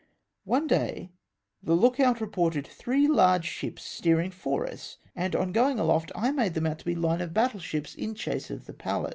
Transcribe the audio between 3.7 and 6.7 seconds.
steering for us, and on going aloft I made them